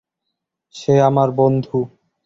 [0.75, 1.77] সে আমাদের বন্ধু।